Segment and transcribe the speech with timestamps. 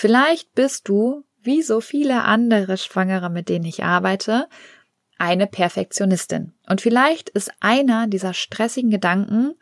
[0.00, 4.48] Vielleicht bist du, wie so viele andere Schwangere, mit denen ich arbeite,
[5.18, 6.54] eine Perfektionistin.
[6.66, 9.56] Und vielleicht ist einer dieser stressigen Gedanken,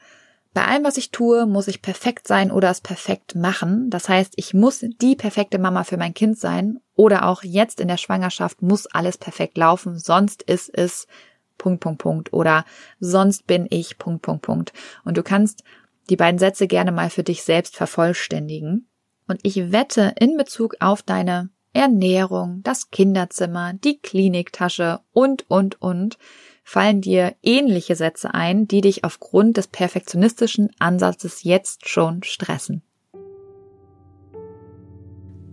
[0.54, 3.90] bei allem, was ich tue, muss ich perfekt sein oder es perfekt machen.
[3.90, 7.88] Das heißt, ich muss die perfekte Mama für mein Kind sein oder auch jetzt in
[7.88, 11.08] der Schwangerschaft muss alles perfekt laufen, sonst ist es
[11.56, 12.64] Punkt, Punkt, Punkt oder
[13.00, 14.72] sonst bin ich Punkt, Punkt, Punkt.
[15.04, 15.64] Und du kannst
[16.10, 18.87] die beiden Sätze gerne mal für dich selbst vervollständigen.
[19.28, 26.16] Und ich wette in Bezug auf deine Ernährung, das Kinderzimmer, die Kliniktasche und, und, und,
[26.64, 32.82] fallen dir ähnliche Sätze ein, die dich aufgrund des perfektionistischen Ansatzes jetzt schon stressen.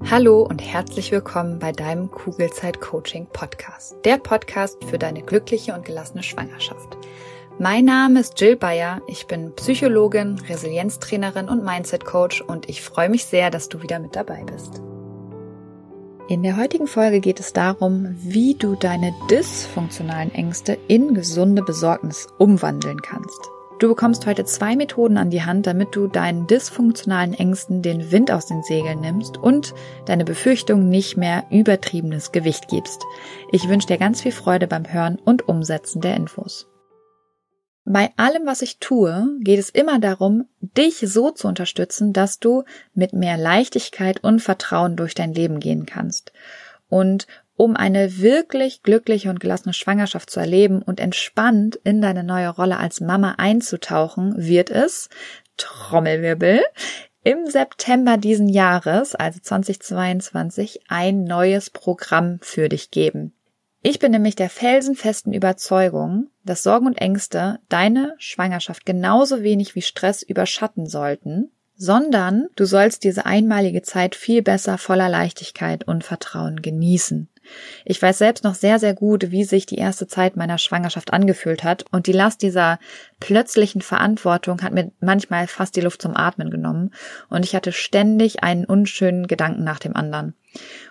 [0.09, 5.83] Hallo und herzlich willkommen bei deinem Kugelzeit Coaching Podcast, der Podcast für deine glückliche und
[5.83, 6.97] gelassene Schwangerschaft.
[7.57, 13.07] Mein Name ist Jill Bayer, ich bin Psychologin, Resilienztrainerin und Mindset Coach und ich freue
[13.07, 14.81] mich sehr, dass du wieder mit dabei bist.
[16.27, 22.27] In der heutigen Folge geht es darum, wie du deine dysfunktionalen Ängste in gesunde Besorgnis
[22.39, 23.39] umwandeln kannst.
[23.79, 28.31] Du bekommst heute zwei Methoden an die Hand, damit du deinen dysfunktionalen Ängsten den Wind
[28.31, 29.73] aus den Segeln nimmst und
[30.07, 33.01] deine Befürchtungen nicht mehr übertriebenes Gewicht gibst.
[33.53, 36.67] Ich wünsche dir ganz viel Freude beim Hören und Umsetzen der Infos.
[37.87, 42.63] Bei allem, was ich tue, geht es immer darum, dich so zu unterstützen, dass du
[42.95, 46.33] mit mehr Leichtigkeit und Vertrauen durch dein Leben gehen kannst.
[46.89, 52.49] Und um eine wirklich glückliche und gelassene Schwangerschaft zu erleben und entspannt in deine neue
[52.49, 55.09] Rolle als Mama einzutauchen, wird es,
[55.57, 56.63] Trommelwirbel,
[57.23, 63.33] im September diesen Jahres, also 2022, ein neues Programm für dich geben.
[63.87, 69.83] Ich bin nämlich der felsenfesten Überzeugung, dass Sorgen und Ängste deine Schwangerschaft genauso wenig wie
[69.83, 76.63] Stress überschatten sollten, sondern du sollst diese einmalige Zeit viel besser voller Leichtigkeit und Vertrauen
[76.63, 77.29] genießen.
[77.85, 81.63] Ich weiß selbst noch sehr, sehr gut, wie sich die erste Zeit meiner Schwangerschaft angefühlt
[81.63, 82.79] hat und die Last dieser
[83.19, 86.91] plötzlichen Verantwortung hat mir manchmal fast die Luft zum Atmen genommen
[87.29, 90.33] und ich hatte ständig einen unschönen Gedanken nach dem anderen.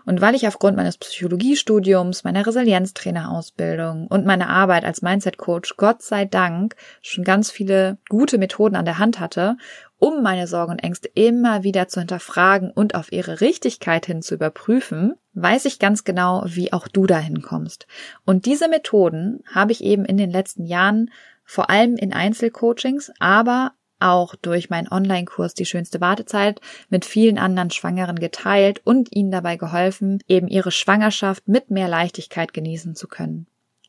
[0.05, 6.03] Und weil ich aufgrund meines Psychologiestudiums, meiner Resilienztrainerausbildung und meiner Arbeit als Mindset Coach Gott
[6.03, 9.57] sei Dank schon ganz viele gute Methoden an der Hand hatte,
[10.04, 14.34] um meine Sorgen und Ängste immer wieder zu hinterfragen und auf ihre Richtigkeit hin zu
[14.34, 17.87] überprüfen, weiß ich ganz genau, wie auch du dahin kommst.
[18.26, 21.10] Und diese Methoden habe ich eben in den letzten Jahren
[21.42, 26.60] vor allem in Einzelcoachings, aber auch durch meinen Online-Kurs Die schönste Wartezeit
[26.91, 32.53] mit vielen anderen Schwangeren geteilt und ihnen dabei geholfen, eben ihre Schwangerschaft mit mehr Leichtigkeit
[32.53, 33.47] genießen zu können.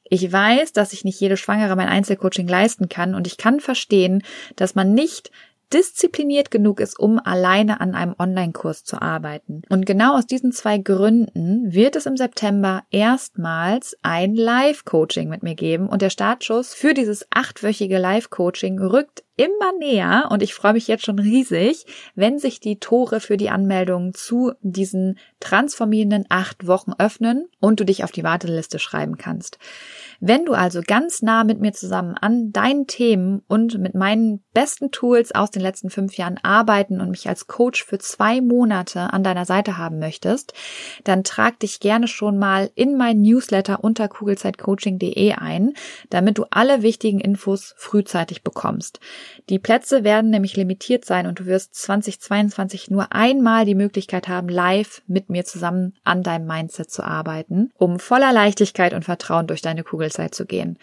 [0.08, 4.24] Ich weiß, dass sich nicht jede Schwangere mein Einzelcoaching leisten kann und ich kann verstehen,
[4.56, 5.30] dass man nicht
[5.74, 9.64] diszipliniert genug ist, um alleine an einem Online-Kurs zu arbeiten.
[9.70, 15.56] Und genau aus diesen zwei Gründen wird es im September erstmals ein Live-Coaching mit mir
[15.56, 20.88] geben und der Startschuss für dieses achtwöchige Live-Coaching rückt immer näher und ich freue mich
[20.88, 21.86] jetzt schon riesig,
[22.16, 27.86] wenn sich die Tore für die Anmeldung zu diesen transformierenden acht Wochen öffnen und du
[27.86, 29.58] dich auf die Warteliste schreiben kannst.
[30.20, 34.92] Wenn du also ganz nah mit mir zusammen an deinen Themen und mit meinen besten
[34.92, 39.24] Tools aus den letzten fünf Jahren arbeiten und mich als Coach für zwei Monate an
[39.24, 40.54] deiner Seite haben möchtest,
[41.04, 45.74] dann trag dich gerne schon mal in mein Newsletter unter kugelzeitcoaching.de ein,
[46.10, 49.00] damit du alle wichtigen Infos frühzeitig bekommst.
[49.50, 54.50] Die Plätze werden nämlich limitiert sein und du wirst 2022 nur einmal die Möglichkeit haben,
[54.50, 59.62] live mit mir zusammen an deinem Mindset zu arbeiten, um voller Leichtigkeit und Vertrauen durch
[59.62, 60.78] deine Kugelzeit zu gehen.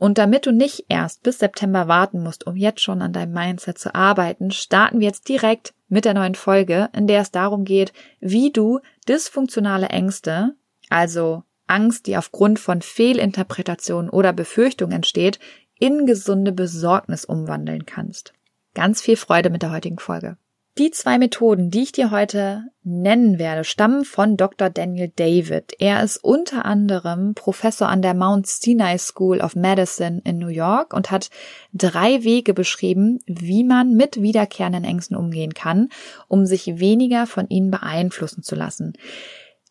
[0.00, 3.78] Und damit du nicht erst bis September warten musst, um jetzt schon an deinem Mindset
[3.78, 7.92] zu arbeiten, starten wir jetzt direkt mit der neuen Folge, in der es darum geht,
[8.18, 10.54] wie du dysfunktionale Ängste,
[10.88, 15.38] also Angst, die aufgrund von Fehlinterpretationen oder Befürchtungen entsteht,
[15.80, 18.32] in gesunde Besorgnis umwandeln kannst.
[18.74, 20.36] Ganz viel Freude mit der heutigen Folge.
[20.78, 24.70] Die zwei Methoden, die ich dir heute nennen werde, stammen von Dr.
[24.70, 25.74] Daniel David.
[25.78, 30.94] Er ist unter anderem Professor an der Mount Sinai School of Medicine in New York
[30.94, 31.28] und hat
[31.74, 35.88] drei Wege beschrieben, wie man mit wiederkehrenden Ängsten umgehen kann,
[36.28, 38.92] um sich weniger von ihnen beeinflussen zu lassen.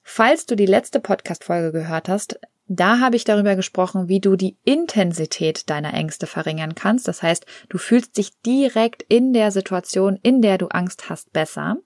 [0.03, 2.39] Falls du die letzte Podcast-Folge gehört hast,
[2.69, 7.07] da habe ich darüber gesprochen, wie du die Intensität deiner Ängste verringern kannst.
[7.07, 11.77] Das heißt, du fühlst dich direkt in der Situation, in der du Angst hast, besser.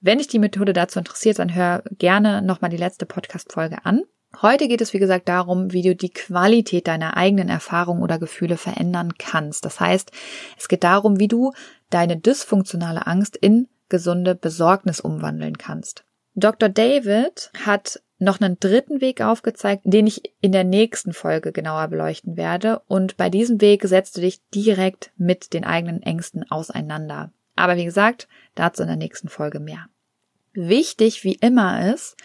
[0.00, 4.02] Wenn dich die Methode dazu interessiert, dann hör gerne nochmal die letzte Podcast-Folge an.
[4.42, 8.58] Heute geht es, wie gesagt, darum, wie du die Qualität deiner eigenen Erfahrungen oder Gefühle
[8.58, 9.64] verändern kannst.
[9.64, 10.10] Das heißt,
[10.58, 11.52] es geht darum, wie du
[11.88, 16.04] deine dysfunktionale Angst in gesunde Besorgnis umwandeln kannst.
[16.34, 16.68] Dr.
[16.68, 22.36] David hat noch einen dritten Weg aufgezeigt, den ich in der nächsten Folge genauer beleuchten
[22.36, 22.80] werde.
[22.86, 27.32] Und bei diesem Weg setzt du dich direkt mit den eigenen Ängsten auseinander.
[27.56, 29.86] Aber wie gesagt, dazu in der nächsten Folge mehr.
[30.52, 32.16] Wichtig wie immer ist,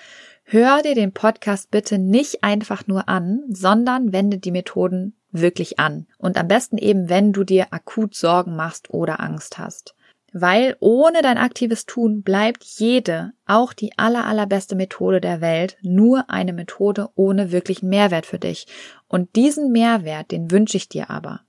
[0.43, 6.07] hör dir den Podcast bitte nicht einfach nur an, sondern wende die Methoden wirklich an.
[6.17, 9.95] Und am besten eben, wenn du dir akut Sorgen machst oder Angst hast.
[10.33, 16.29] Weil ohne dein aktives Tun bleibt jede, auch die aller, allerbeste Methode der Welt, nur
[16.29, 18.67] eine Methode ohne wirklichen Mehrwert für dich.
[19.07, 21.41] Und diesen Mehrwert, den wünsche ich dir aber.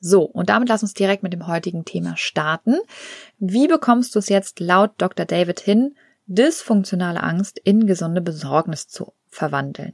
[0.00, 2.78] So, und damit lass uns direkt mit dem heutigen Thema starten.
[3.38, 5.26] Wie bekommst du es jetzt laut Dr.
[5.26, 5.94] David hin,
[6.26, 9.92] dysfunktionale Angst in gesunde Besorgnis zu verwandeln?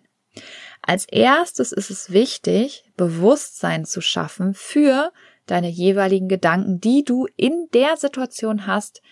[0.81, 5.13] Als erstes ist es wichtig, Bewusstsein zu schaffen für
[5.47, 9.03] deine jeweiligen Gedanken, die du in der Situation hast,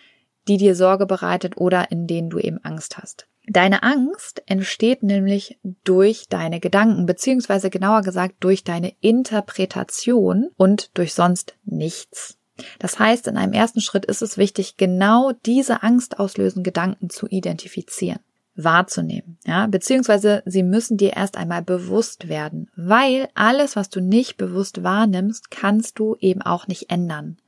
[0.49, 3.27] die dir Sorge bereitet oder in denen du eben Angst hast.
[3.47, 11.13] Deine Angst entsteht nämlich durch deine Gedanken, beziehungsweise genauer gesagt durch deine Interpretation und durch
[11.13, 12.39] sonst nichts.
[12.79, 18.21] Das heißt, in einem ersten Schritt ist es wichtig, genau diese angstauslösenden Gedanken zu identifizieren
[18.57, 24.37] wahrzunehmen, ja, beziehungsweise sie müssen dir erst einmal bewusst werden, weil alles, was du nicht
[24.37, 27.39] bewusst wahrnimmst, kannst du eben auch nicht ändern.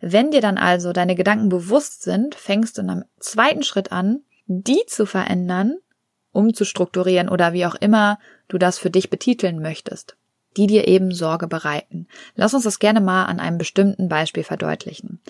[0.00, 4.20] Wenn dir dann also deine Gedanken bewusst sind, fängst du in einem zweiten Schritt an,
[4.46, 5.76] die zu verändern,
[6.32, 10.16] umzustrukturieren oder wie auch immer du das für dich betiteln möchtest,
[10.56, 12.06] die dir eben Sorge bereiten.
[12.36, 15.20] Lass uns das gerne mal an einem bestimmten Beispiel verdeutlichen.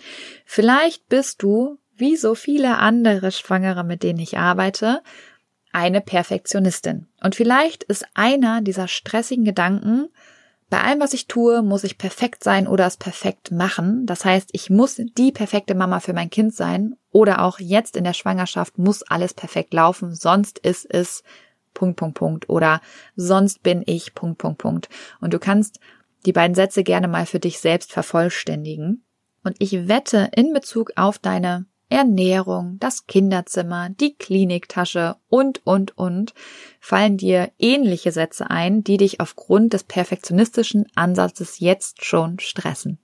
[0.44, 5.02] Vielleicht bist du wie so viele andere Schwangere, mit denen ich arbeite,
[5.72, 7.06] eine Perfektionistin.
[7.22, 10.08] Und vielleicht ist einer dieser stressigen Gedanken,
[10.70, 14.04] bei allem, was ich tue, muss ich perfekt sein oder es perfekt machen.
[14.04, 18.04] Das heißt, ich muss die perfekte Mama für mein Kind sein oder auch jetzt in
[18.04, 21.22] der Schwangerschaft muss alles perfekt laufen, sonst ist es
[21.72, 22.82] Punkt, Punkt, Punkt oder
[23.16, 24.88] sonst bin ich Punkt, Punkt, Punkt.
[25.20, 25.80] Und du kannst
[26.26, 29.04] die beiden Sätze gerne mal für dich selbst vervollständigen.
[29.44, 36.34] Und ich wette in Bezug auf deine Ernährung, das Kinderzimmer, die Kliniktasche und, und, und
[36.80, 42.98] fallen dir ähnliche Sätze ein, die dich aufgrund des perfektionistischen Ansatzes jetzt schon stressen.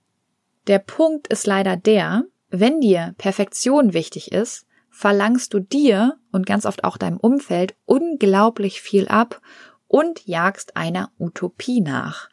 [0.67, 6.65] Der Punkt ist leider der, wenn dir Perfektion wichtig ist, verlangst du dir und ganz
[6.65, 9.41] oft auch deinem Umfeld unglaublich viel ab
[9.87, 12.29] und jagst einer Utopie nach.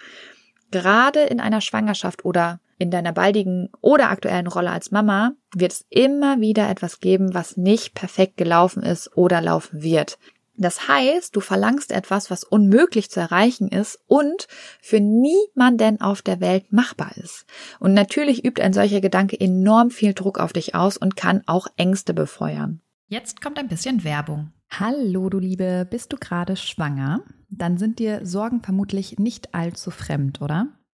[0.70, 5.86] Gerade in einer Schwangerschaft oder in deiner baldigen oder aktuellen Rolle als Mama wird es
[5.88, 10.18] immer wieder etwas geben, was nicht perfekt gelaufen ist oder laufen wird.
[10.56, 14.46] Das heißt, du verlangst etwas, was unmöglich zu erreichen ist und
[14.80, 17.46] für niemanden auf der Welt machbar ist.
[17.80, 21.68] Und natürlich übt ein solcher Gedanke enorm viel Druck auf dich aus und kann auch
[21.76, 22.80] Ängste befeuern.
[23.08, 24.52] Jetzt kommt ein bisschen Werbung.
[24.70, 27.22] Hallo, du Liebe, bist du gerade schwanger?
[27.48, 30.68] Dann sind dir Sorgen vermutlich nicht allzu fremd, oder?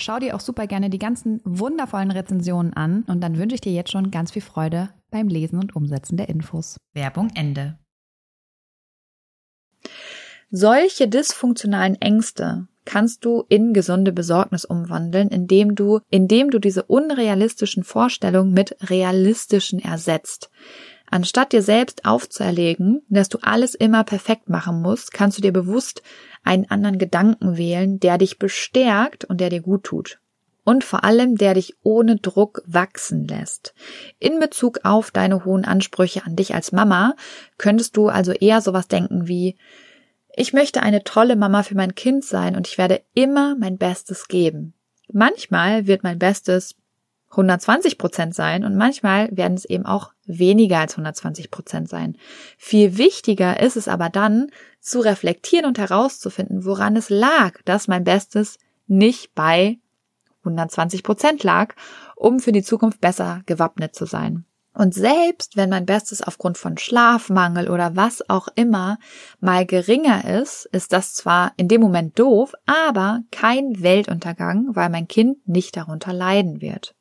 [0.00, 3.72] Schau dir auch super gerne die ganzen wundervollen Rezensionen an und dann wünsche ich dir
[3.72, 6.78] jetzt schon ganz viel Freude beim Lesen und Umsetzen der Infos.
[6.94, 7.78] Werbung Ende.
[10.50, 17.84] Solche dysfunktionalen Ängste kannst du in gesunde Besorgnis umwandeln, indem du, indem du diese unrealistischen
[17.84, 20.50] Vorstellungen mit realistischen ersetzt.
[21.10, 26.02] Anstatt dir selbst aufzuerlegen, dass du alles immer perfekt machen musst, kannst du dir bewusst
[26.42, 30.20] einen anderen Gedanken wählen, der dich bestärkt und der dir gut tut.
[30.64, 33.74] Und vor allem, der dich ohne Druck wachsen lässt.
[34.18, 37.14] In Bezug auf deine hohen Ansprüche an dich als Mama
[37.58, 39.56] könntest du also eher sowas denken wie,
[40.36, 44.28] ich möchte eine tolle Mama für mein Kind sein und ich werde immer mein Bestes
[44.28, 44.74] geben.
[45.12, 46.76] Manchmal wird mein Bestes
[47.30, 52.16] 120 Prozent sein und manchmal werden es eben auch weniger als 120 Prozent sein.
[52.58, 58.04] Viel wichtiger ist es aber dann, zu reflektieren und herauszufinden, woran es lag, dass mein
[58.04, 59.78] Bestes nicht bei
[60.40, 61.74] 120 Prozent lag,
[62.16, 64.44] um für die Zukunft besser gewappnet zu sein.
[64.72, 68.98] Und selbst wenn mein Bestes aufgrund von Schlafmangel oder was auch immer
[69.40, 75.08] mal geringer ist, ist das zwar in dem Moment doof, aber kein Weltuntergang, weil mein
[75.08, 76.94] Kind nicht darunter leiden wird.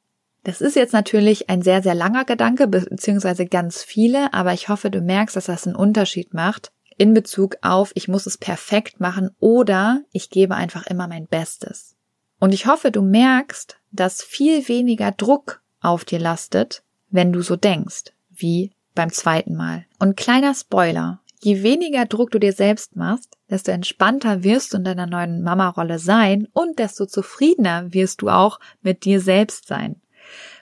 [0.49, 4.89] Das ist jetzt natürlich ein sehr, sehr langer Gedanke, beziehungsweise ganz viele, aber ich hoffe,
[4.89, 9.29] du merkst, dass das einen Unterschied macht in Bezug auf, ich muss es perfekt machen
[9.39, 11.95] oder ich gebe einfach immer mein Bestes.
[12.39, 17.55] Und ich hoffe, du merkst, dass viel weniger Druck auf dir lastet, wenn du so
[17.55, 19.85] denkst, wie beim zweiten Mal.
[19.99, 24.83] Und kleiner Spoiler, je weniger Druck du dir selbst machst, desto entspannter wirst du in
[24.83, 30.01] deiner neuen Mama-Rolle sein und desto zufriedener wirst du auch mit dir selbst sein.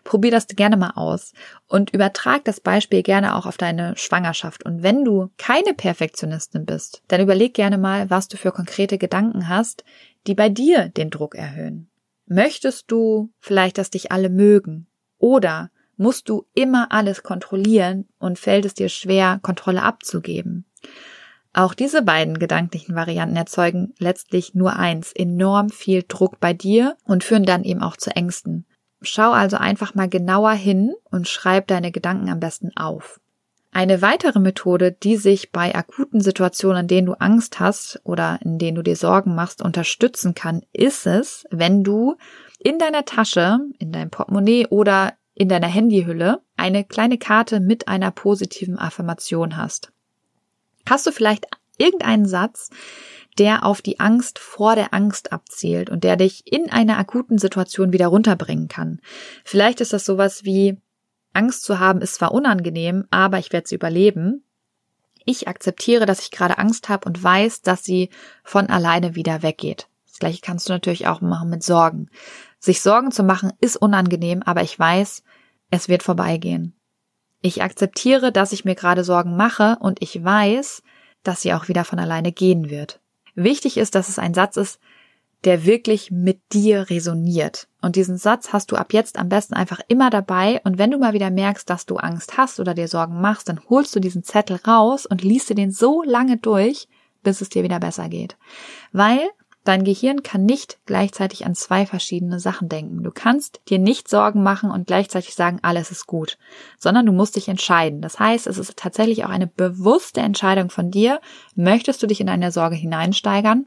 [0.08, 1.34] Probier das gerne mal aus
[1.68, 4.64] und übertrag das Beispiel gerne auch auf deine Schwangerschaft.
[4.64, 9.50] Und wenn du keine Perfektionistin bist, dann überleg gerne mal, was du für konkrete Gedanken
[9.50, 9.84] hast,
[10.26, 11.90] die bei dir den Druck erhöhen.
[12.26, 14.88] Möchtest du vielleicht, dass dich alle mögen?
[15.18, 20.64] Oder musst du immer alles kontrollieren und fällt es dir schwer, Kontrolle abzugeben.
[21.52, 27.26] Auch diese beiden gedanklichen Varianten erzeugen letztlich nur eins, enorm viel Druck bei dir und
[27.26, 28.66] führen dann eben auch zu Ängsten.
[29.02, 33.20] Schau also einfach mal genauer hin und schreib deine Gedanken am besten auf.
[33.72, 38.58] Eine weitere Methode, die sich bei akuten Situationen, in denen du Angst hast oder in
[38.58, 42.16] denen du dir Sorgen machst, unterstützen kann, ist es, wenn du
[42.58, 48.10] in deiner Tasche, in deinem Portemonnaie oder in deiner Handyhülle eine kleine Karte mit einer
[48.10, 49.92] positiven Affirmation hast.
[50.90, 51.46] Hast du vielleicht
[51.78, 52.72] irgendeinen Satz,
[53.38, 57.94] der auf die Angst vor der Angst abzielt und der dich in einer akuten Situation
[57.94, 59.00] wieder runterbringen kann.
[59.44, 60.78] Vielleicht ist das sowas wie
[61.34, 64.44] Angst zu haben ist zwar unangenehm, aber ich werde sie überleben.
[65.24, 68.10] Ich akzeptiere, dass ich gerade Angst habe und weiß, dass sie
[68.44, 69.88] von alleine wieder weggeht.
[70.08, 72.10] Das gleiche kannst du natürlich auch machen mit Sorgen.
[72.58, 75.22] Sich Sorgen zu machen ist unangenehm, aber ich weiß,
[75.70, 76.74] es wird vorbeigehen.
[77.42, 80.82] Ich akzeptiere, dass ich mir gerade Sorgen mache und ich weiß,
[81.22, 83.00] dass sie auch wieder von alleine gehen wird.
[83.38, 84.80] Wichtig ist, dass es ein Satz ist,
[85.44, 87.68] der wirklich mit dir resoniert.
[87.84, 90.60] Und diesen Satz hast du ab jetzt am besten einfach immer dabei.
[90.64, 93.62] Und wenn du mal wieder merkst, dass du Angst hast oder dir Sorgen machst, dann
[93.70, 96.88] holst du diesen Zettel raus und liest dir den so lange durch,
[97.22, 98.38] bis es dir wieder besser geht.
[98.92, 99.20] Weil
[99.68, 103.04] Dein Gehirn kann nicht gleichzeitig an zwei verschiedene Sachen denken.
[103.04, 106.38] Du kannst dir nicht Sorgen machen und gleichzeitig sagen, alles ist gut,
[106.80, 108.00] sondern du musst dich entscheiden.
[108.00, 111.20] Das heißt, es ist tatsächlich auch eine bewusste Entscheidung von dir.
[111.56, 113.66] Möchtest du dich in eine Sorge hineinsteigern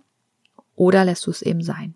[0.74, 1.94] oder lässt du es eben sein?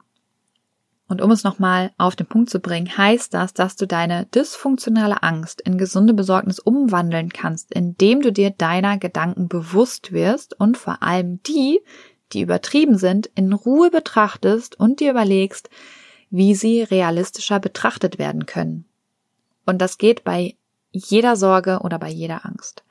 [1.08, 5.23] Und um es nochmal auf den Punkt zu bringen, heißt das, dass du deine dysfunktionale
[5.23, 11.02] Angst in gesunde Besorgnis umwandeln kannst, indem du dir deiner Gedanken bewusst wirst und vor
[11.02, 11.80] allem die,
[12.35, 15.71] die übertrieben sind, in Ruhe betrachtest und dir überlegst,
[16.31, 18.87] wie sie realistischer betrachtet werden können.
[19.64, 20.57] Und das geht bei
[20.91, 22.85] jeder Sorge oder bei jeder Angst.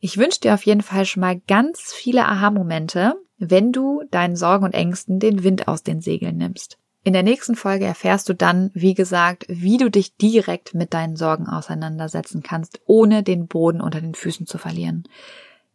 [0.00, 4.64] Ich wünsche dir auf jeden Fall schon mal ganz viele Aha-Momente, wenn du deinen Sorgen
[4.64, 6.78] und Ängsten den Wind aus den Segeln nimmst.
[7.02, 11.16] In der nächsten Folge erfährst du dann, wie gesagt, wie du dich direkt mit deinen
[11.16, 15.04] Sorgen auseinandersetzen kannst, ohne den Boden unter den Füßen zu verlieren.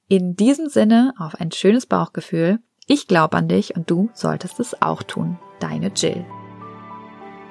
[0.07, 2.59] In diesem Sinne auf ein schönes Bauchgefühl
[2.91, 5.39] ich glaube an dich und du solltest es auch tun.
[5.61, 6.25] Deine Jill.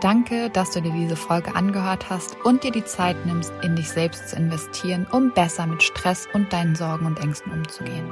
[0.02, 3.88] Danke, dass du dir diese Folge angehört hast und dir die Zeit nimmst, in dich
[3.88, 8.10] selbst zu investieren, um besser mit Stress und deinen Sorgen und Ängsten umzugehen.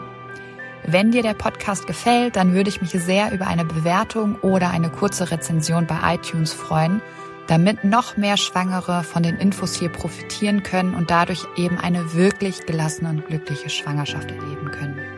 [0.86, 4.88] Wenn dir der Podcast gefällt, dann würde ich mich sehr über eine Bewertung oder eine
[4.88, 7.02] kurze Rezension bei iTunes freuen,
[7.46, 12.64] damit noch mehr Schwangere von den Infos hier profitieren können und dadurch eben eine wirklich
[12.64, 15.17] gelassene und glückliche Schwangerschaft erleben können.